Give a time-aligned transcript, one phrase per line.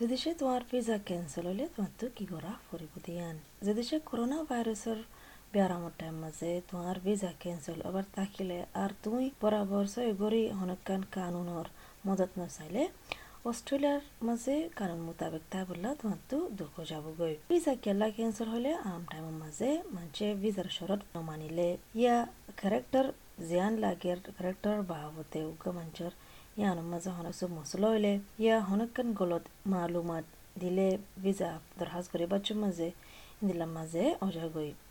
[0.00, 4.38] যদি সে তোমার visa cancel হলে তোমার তো কি করা ফুরিব দিয়ান যদি সে করোনা
[4.42, 4.98] ভাইরাসের
[5.52, 9.26] বেয়ারামর টাইম মাঝে তোমার ভিসা ক্যান্সেল আবার তাকিলে আর তুমি
[10.58, 11.66] হনকান কানুনর
[12.06, 12.82] মদত নচাইলে
[13.44, 18.70] অস্ট্রেলিয়ার মাঝে কানুন মোতাবেক তা বললা তোমার তো দুঃখ যাব গই ভিসা কেলা ক্যান্সেল হলে
[18.90, 22.16] আম টাইমের মাঝে মানছে ভিসার শরত নমানিলে ইয়া
[22.56, 23.06] ক্যারেক্টার
[23.48, 26.12] জিয়ান লাগের ক্যারেক্টার বাহাবতে উগ্র মঞ্চর
[26.58, 30.24] ইয়ানোর মাঝে হনসু মসল হইলে। ইয়া হনকান গলত মালুমাত
[30.60, 30.88] দিলে।
[32.12, 32.88] করে বাচ্চুর মাঝে
[33.46, 34.87] দিলাম মাঝে অজাগই তিম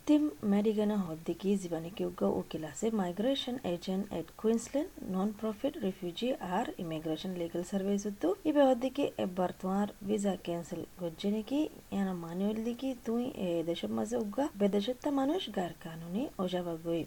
[0.54, 2.04] মেডিগানা হদ্দিকি জীবানিকি
[2.42, 8.62] উকিল আছে migration agent at Queensland non profit refugee R immigration legal service উত্তু ইবে
[8.70, 11.60] হদ্দিকি এবার তোমার ভিসা ক্যান্সেল করছে নাকি
[11.94, 12.60] ইয়ানা মানে হইল
[13.06, 17.04] তুই এ দেশের মাঝে উগ্গা বেদেশের তা মানুষ গার কানুনি অজাবাগই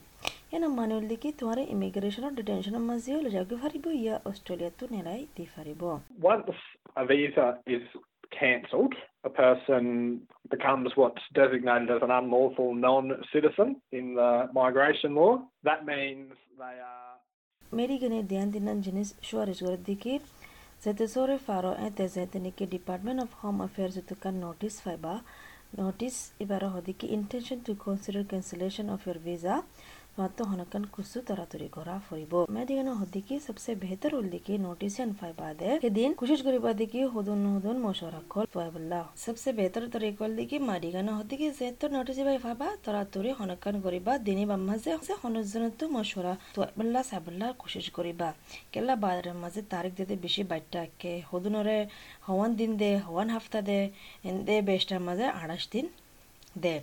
[0.53, 5.45] এনা মানে হইল তোমার ইমিগ্রেশন ডিটেনশনের মাঝে হলে যাগে ফারিব ইয়া অস্ট্রেলিয়া তো নেলাই দি
[5.55, 5.83] ফারিব
[6.31, 6.59] Once
[6.97, 7.85] a visa is
[8.33, 9.85] cancelled, a person
[10.51, 15.43] becomes what's designated as an unlawful non-citizen in the migration law.
[15.65, 17.17] That means they are...
[17.73, 20.21] Merigane Diandinanjinis Shuarishwardikir
[20.79, 25.21] se Tesore Faro e Tezeteniki Department of Home Affairs utukan notice fiber
[25.77, 29.63] notice ibara hodiki intention to consider cancellation of your visa
[31.77, 36.71] করা ফুরিব মেডিগানো হদিকে সবসে বেহতর উল দিকে notice N ফাইবা দে সেদিন কোশিশ করিবা
[36.81, 42.39] দিকে হুদুন হুদুন মশওয়ারা call ফাইবুল্লাহ সবসে বেহতর তরিকল দিকে মাডিগানো হদিকে যেত notice by
[42.45, 48.29] ফাইবা তরাতরি হনকান করিবা দিনে বাম্মাজে হনজন তো মশওয়ারা তোয়াবুল্লাহ সাবুল্লাহ কোশিশ করিবা
[48.73, 51.79] কেলা বাদের মাঝে তারিখ দিতে বেশি বাইটা কে হুদুনরে
[52.27, 53.81] হওয়ান দিন দে, হওয়ান হাফতা দে,
[54.31, 55.87] এন্দে বেশটার মাঝে আড়াইশ দিন
[56.65, 56.75] দে।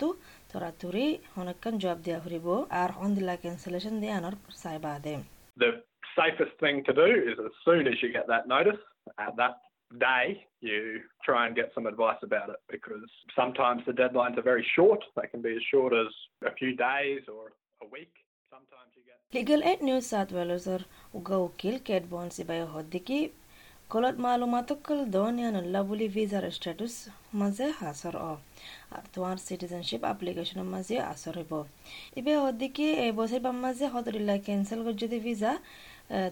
[0.00, 0.06] তো
[0.51, 1.07] তরাতুরি
[1.41, 2.47] অনেকক্ষণ জবাব দেওয়া ফুরিব
[2.81, 5.13] আর হন দিলা ক্যান্সেলেশন দিয়ে আনার সাইবা দে
[5.57, 5.71] the
[6.15, 8.81] safest thing to do is as soon as you get that notice,
[9.19, 9.55] at that
[9.91, 10.25] day,
[10.61, 15.01] you try and get some advice about it because sometimes the deadlines are very short.
[15.15, 16.11] They can be as short as
[16.45, 17.43] a few days or
[17.81, 18.13] a week.
[18.51, 20.81] Sometimes you get Legal Aid New South ওয়েলসর
[21.17, 23.40] উগা উকিল Kate বন্স ইবাই হদ্দিকি কলত
[24.18, 26.94] মালুমাতকল দন ইয়ানুল্লা বুলি ভিসার status
[27.40, 28.32] মাঝে হাসর অ
[28.94, 31.52] আর তোমার citizenship অ্যাপ্লিকেশনের মাঝে আসর হইব
[32.18, 35.52] ইবে হদ্দিকি এই বছর বাম মাঝে হদরিল্লা ক্যান্সেল করে যদি ভিসা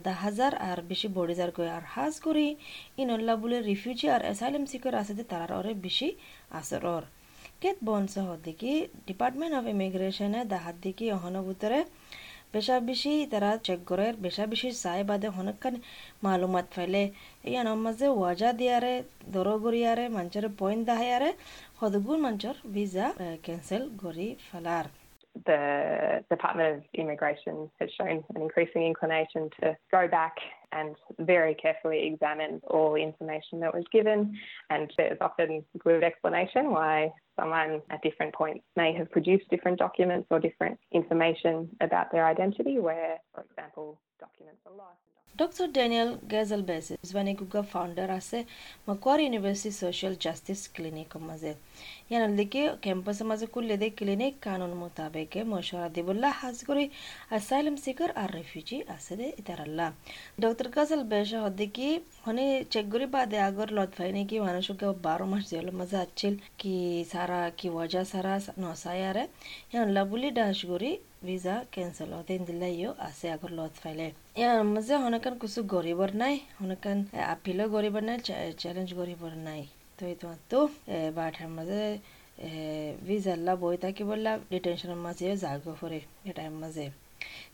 [0.05, 2.47] দা হাজার আর বেশি বড়ি যার কই আর হাজ করি
[3.03, 6.09] ইনল্লা বলে রিফিউজি আর অ্যাসাইলাম সিকার আছে যে তারার অরে বেশি
[6.61, 7.05] আসর অর
[7.63, 8.73] কেত বনস হদ্দিকি
[9.09, 12.20] ডিপার্টমেন্ট অফ ইমিগ্রেশনে দাহাত দিকি অহনভূতরে বেশা
[12.89, 15.75] বেশি তারা চেক করে বেশা বেশি চাই বাদে হনকান
[16.25, 17.03] মালুমাত ফাইলে
[17.51, 18.95] ইয়ান মাঝে ওয়াজা দিয়ারে,
[19.35, 21.31] দরো গরিয়ারে, মঞ্চের পয়েন্ট দাহায়ারে
[21.79, 23.07] সদগুণ মঞ্চর ভিজা
[23.45, 24.87] ক্যান্সেল গরি ফেলার।
[25.47, 30.35] the Department of Immigration has shown an increasing inclination to go back
[30.73, 34.37] and very carefully examine all the information that was given.
[34.71, 40.27] And there's often good explanation why someone at different points may have produced different documents
[40.31, 44.99] or different information about their identity, where, for example, documents are lost.
[45.37, 45.69] Dr.
[45.69, 48.47] Daniel Gazelbes is one of Google founder at
[48.87, 51.15] Macquarie University Social Justice Clinic.
[53.53, 56.85] খুললে দে clinic কানুন মোতাবেকে মশওয়ারা দিবুল্লাহ হাজ করে
[57.37, 59.89] আসাইলাম seeker আর refugee আছে দে ইতারাল্লাহ
[60.43, 61.89] doctor গজল বেশ হদ্দিকি
[62.25, 66.75] হনে check করি বাদে আগর লত ফাই নাকি মানুষকে বারো মাস জেলের মাঝে আচ্ছিল কি
[67.13, 69.25] সারা কি ওয়াজা সারা নসায়ারে
[69.73, 70.91] ইয়ানলা বুলি ডাস করি
[71.27, 74.07] ভিসা ক্যান্সেল হতে দিলা ইও আছে আগর লত ফাইলে
[74.41, 76.99] ইয়ার মাঝে হনকান কিছু গরিবর নাই, হনকান
[77.35, 78.19] আপিলও গরিবর নাই
[78.61, 79.63] চ্যালেঞ্জ গরিবর নাই।
[80.01, 80.61] তো এই তোমার তো
[81.15, 81.83] বাঠার মাঝে
[83.07, 85.99] ভিসা বই থাকি বললা ডিটেনশনের মাঝে জাগো করে
[86.31, 86.87] এটার মাঝে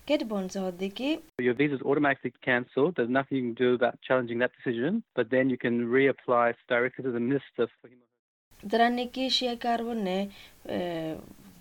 [0.08, 1.08] Get bonds হদ্দিকি
[1.38, 2.92] Your visa is automatically cancelled.
[2.96, 7.02] There's nothing you can do about challenging that decision, but then you can reapply directly
[7.06, 8.00] to the minister for him.
[8.60, 10.18] যারা নাকি শিয়াকার বনে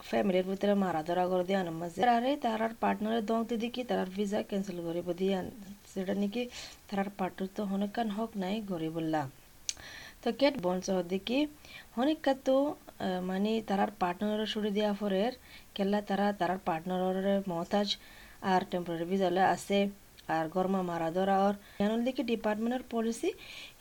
[0.09, 4.39] ফ্যামিলির ভিতরে মারা ধরা করে দিয়ে আনার মাঝে আরে তারার পার্টনারের দং দিকে তারার ভিসা
[4.49, 5.37] ক্যান্সেল করিব দিয়ে
[5.91, 6.41] সেটা নাকি
[6.89, 9.25] তারার পার্টনার তো হনকান হক নাই গরিবুল্লাহ
[10.25, 11.37] তো কেট বনস দিকে
[11.95, 12.57] হনিকা তো
[13.29, 15.33] মানে তারার পার্টনারের সুরে দেওয়া ফরের
[15.75, 17.87] কেলা তারা তারার পার্টনারের মহতাজ
[18.51, 19.79] আর টেম্পোরারি ভিসালে আছে
[20.35, 23.29] আর গরমা মারা ধরা ওর জানুল দিকে ডিপার্টমেন্টের পলিসি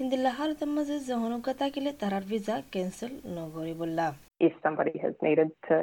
[0.02, 4.06] ইন্দিল্লা হালত মাঝে যহনকা তাকিলে তারার ভিসা ক্যান্সেল নগরি বললা
[4.41, 5.76] If somebody has needed to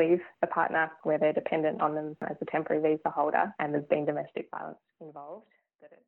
[0.00, 3.88] leave a partner where they're dependent on them as a temporary visa holder and there's
[3.88, 5.44] been domestic violence involved,
[5.80, 6.07] that it's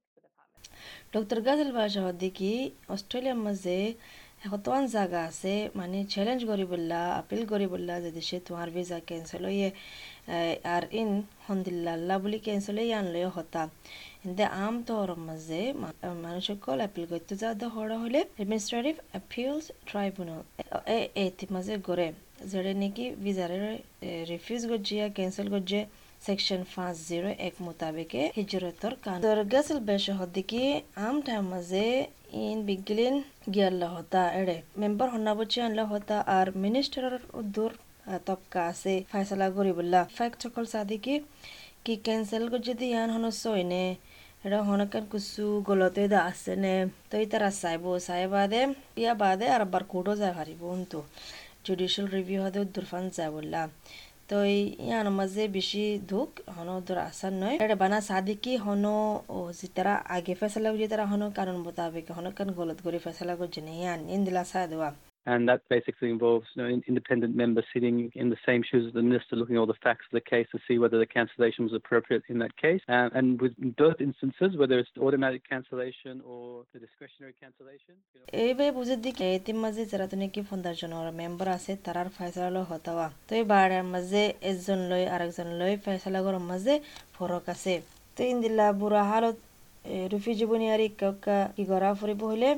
[1.15, 2.53] doctor Ghazal বাহাদ কি
[2.89, 3.79] অষ্ট্ৰেলিয়াৰ মাজে
[4.43, 9.43] এশতান জাগা আছে মানে চেলেঞ্জ কৰি বোলা appeal কৰি বোলা যদি সে তোমাৰ ভিজা কেঞ্চেল
[9.49, 9.69] হৈয়ে
[10.69, 11.11] আৰু ইন
[11.47, 13.63] সন্দিল্লা বুলি কেঞ্চেল হৈয়ে আনলৈ হতা
[14.23, 15.61] এনে আম তৰ মাজে
[16.19, 20.41] মানুহসকল আপিল কৰি যাওঁতে সৰহ হ'লে এডমিনিষ্ট্ৰেটিভ এপিলছ ট্ৰাইবুনেল
[21.25, 22.09] এটি মাজে গৰে
[22.51, 23.59] যেনে নেকি ভিজাৰে
[24.31, 25.83] ৰিফিউজ গজিয়া কেঞ্চেল গজিয়া
[26.21, 29.19] সেকশন পাঁচ জিরো এক মোতাবেকে হিজরতর কান
[29.53, 30.63] গেছিল বেশ হদ্দিকি
[30.99, 31.17] আম
[31.51, 31.87] মাঝে
[32.41, 33.15] ইন বিগলিন
[33.55, 37.17] গিয়াল্লা হতা এড়ে মেম্বার হন্না বচি আনলা হতা আর মিনিস্টারের
[37.55, 37.73] দূর
[38.27, 41.15] তবকা আছে ফাইসলা করিবুল্লা ফাইক চকল সাদিকি
[41.85, 43.85] কি ক্যান্সেল যদি ইয়ান হন সইনে
[44.45, 46.75] এটা হনকান কুসু গলতে দা আছে নে
[47.11, 48.63] তো ইতারা চাইব চাই বাদে
[49.01, 50.63] ইয়া বাদে আর আবার কোর্টও যায় হারিব
[50.93, 51.01] তো
[51.65, 53.63] জুডিশিয়াল রিভিউ হতে উদ্দুরফান যায় বললা
[54.31, 54.39] তো
[54.87, 58.85] ইয়ান মাঝে বেশি দুঃখ হন ধর আসার নয়। এটা বানা সাদি কি হন
[59.37, 59.39] ও
[59.77, 63.73] তারা আগে ফেসলা বুঝে তারা হন কারণ মোতাবেক হন কান গলত করে ফেসলা করছে না
[63.81, 64.43] ইয়ান ইন্দিলা
[64.73, 64.91] দেওয়া
[65.28, 69.02] And that basically involves you know, independent members sitting in the same shoes as the
[69.02, 71.74] minister, looking at all the facts of the case to see whether the cancellation was
[71.74, 72.82] appropriate in that case.
[72.88, 73.54] Um, and with
[73.84, 76.44] both instances, whether it's automatic cancellation or
[76.74, 77.94] the discretionary cancellation.
[78.42, 83.08] এইভাবে বুঝে দিকে এতিম মাঝে যারা তুমি কি ফন্দার জন্য member আছে তারার ফয়সালা হতাওয়া
[83.28, 84.22] তো এই বাড়ার মাঝে
[84.52, 86.74] একজন লই আরেকজন লই ফয়সালা করার মাঝে
[87.16, 87.76] ফরক আছে
[88.16, 89.38] তো ইন্দিল্লা বুড়া হালত
[90.14, 90.88] রিফিউজি বুনিয়ারি
[91.56, 92.50] কি করা ফুরিব হইলে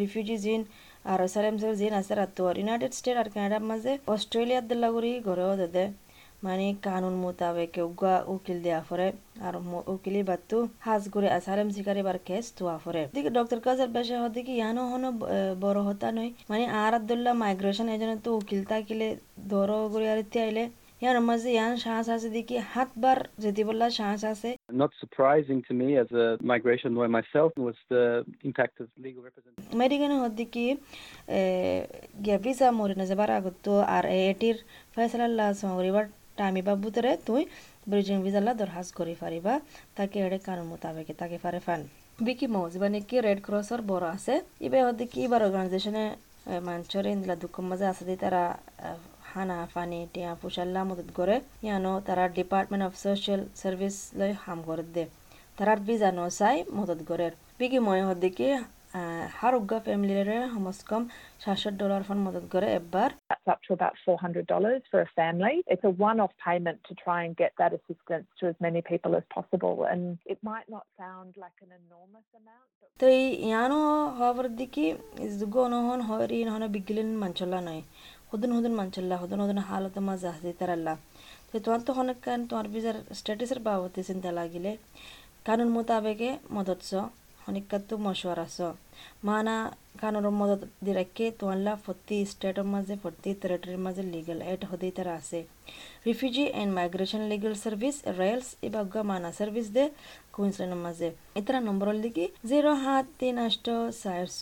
[0.00, 0.62] রিফিউজি জিন
[1.04, 5.52] আর সালেম সাল জিন আছে তো ইউনাইটেড স্টেট আর কানাডার মাঝে অস্ট্রেলিয়ার দিল্লা করি ঘরেও
[5.60, 5.84] দাদে
[6.42, 9.08] মানে কানুন মোতাবেক উগা উকিল দেয়া ফরে
[9.46, 9.54] আর
[9.94, 14.40] উকিলি বাতু হাজ করে আসারেম শিকারি বার কেস তোয়া ফরে দিকে ডক্টর কাজার বেশে হতে
[14.46, 15.08] কি ইয়ানো হনো
[15.64, 19.08] বড় হতা নয় মানে আর আব্দুল্লাহ মাইগ্রেশন এজন্য তো উকিল তাকিলে
[19.50, 20.64] ধরো করে আর আইলে
[24.82, 28.04] Not surprising to me as a migration lawyer myself was the
[28.44, 29.70] impact of legal representation.
[34.94, 36.04] ফয়সালা সমরিবার
[36.38, 37.42] টাইমি বা বুতরে তুই
[37.90, 39.54] ব্রিজিং ভিসালা দরখাস করি পারিবা
[39.96, 41.80] তাকে এড়ে কানুন মোতাবেকে তাকে পারে ফান
[42.18, 44.34] বিকি মৌজ মানে কি রেড ক্রসর বড় আছে
[44.66, 46.04] ইবে হদ্দি কি এবার অর্গানাইজেশনে
[46.66, 48.42] মাঞ্চরে ইন্দিলা দুঃখ মাঝে আছে তারা
[49.32, 51.36] হানা ফানি টিয়া ফুসাল্লা মদত করে
[51.66, 55.04] ইয়ানো তারা ডিপার্টমেন্ট অফ সোশ্যাল সার্ভিস লৈ হাম করে দে।
[55.56, 57.26] তারার বিজানো সাই মদত করে
[57.58, 58.48] বিগি ময় হদ্দিকে
[59.40, 61.00] হারোগ্য ফ্যামিলিৰে সমস্কম
[61.42, 65.62] ছাষট ডলাৰ ফান মদত কৰে এবাৰ That's up to about $400 for a family.
[65.66, 69.14] It's a one off payment to try and get that assistance to as many people
[69.14, 69.84] as possible.
[69.84, 72.66] And it might not sound like an enormous amount.
[72.80, 72.88] But...
[73.00, 73.78] তই ইয়ানো
[74.18, 74.84] হোৱাৰ দিকে
[75.40, 77.80] যুগ অনুসৰণ হয় ৰি নহয় বিগিলিন মানচলা নাই
[78.28, 80.94] সুদিন সুদিন মানচলা সুদিন সুদিন হালত মাজ আছে তাৰাল্লা
[81.48, 84.70] তই তোমাৰ তো সোনকালে তোমাৰ বিজাৰ ষ্টেটাছৰ বাবদে চিন্তা লাগিলে
[85.46, 87.04] কাৰণ মোতাবেগে মদত চোৱা
[87.40, 88.60] মদতছ হনিকাতু মশওয়ারাছ
[89.24, 89.56] মানা
[89.94, 95.38] কানুর মদত দিরাকে তোয়াল্লা ফতি স্টেটের মাঝে ফতি টেরিটরির মাঝে লিগাল এড হদি তারা আছে।
[96.06, 99.84] Refugee and migration legal service rails ইবাগ্গা মানা সার্ভিস দে
[100.34, 101.08] কুইন্সল্যান্ডের মাঝে
[101.40, 103.66] ইতরা নম্বর লিখি জিরো সাত তিন আষ্ট
[104.02, 104.40] চারশ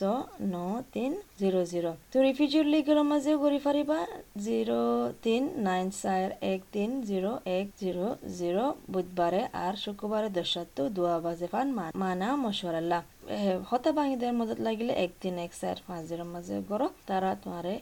[0.53, 0.57] ন
[0.95, 3.99] তিন জিরো জিরো তো রিফিউজির লিগাল মাঝে গড়ি ফারিবা
[4.47, 4.81] জিরো
[5.25, 8.07] তিন নাইন চার এক তিন জিরো এক জিরো
[8.39, 11.67] জিরো বুধবারে আর শুক্রবারে দশাত্তু দুয়া বাজে ফান
[12.03, 13.01] মানা মশওয়ারাল্লাহ
[13.71, 17.75] হতা বাঙিদের মদত লাগিলে একদিন এক চার পাঁচ দিনের মাঝে গড় তারা তোমারে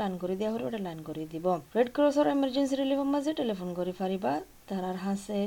[0.00, 1.46] লাইন করে দিয়া হলে ওটা লাইন করে দিব।
[1.76, 4.32] রেড ক্রসর এমার্জেন্সি রিলিফের মাঝে টেলিফোন করে পারিবা
[4.68, 5.40] তারার হাসে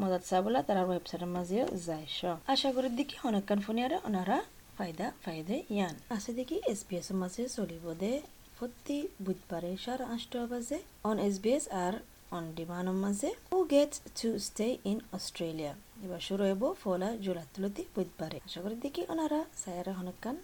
[0.00, 2.18] মদত চাবলা তারার ওয়েবসাইটের মাঝেও যাইস
[2.52, 4.36] আশা করি দেখি অনেকক্ষণ ফোনে আর ওনারা
[4.76, 8.12] ফায়দা ফায়দে ইয়ান। আছে দেখি এস বি এর মাঝে চলিব দে।
[8.58, 10.78] প্রতি বুধবারে সাড়ে আটটা বাজে।
[11.08, 11.94] On S B S R
[12.36, 15.72] on ডিমান্ডের মাঝে who gets to stay in Australia
[16.04, 20.36] এবার শুরু হইব ফলা জুলাতুলতি বুধবারে। আশা করি দেখি ওনারা সায়ারা অনেকক্ষণ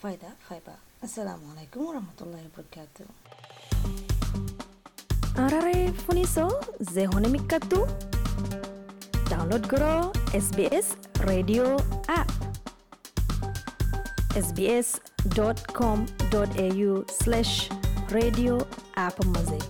[0.00, 0.74] ফায়দা ফাইবা
[1.04, 2.96] আসসালামু আলাইকুম রহমতুল্লাহ বরকাত।
[5.44, 6.34] আরারে শুনিছ
[6.94, 7.80] যে হনে মিকাটো
[9.30, 9.84] ডাউনলোড কৰ
[10.38, 10.86] S B S
[11.28, 11.76] radio'
[12.20, 12.28] app
[14.38, 14.88] S B S
[15.38, 15.98] dot com
[16.34, 17.50] dot A U slash
[18.16, 18.60] radio'
[19.06, 19.60] app মাজে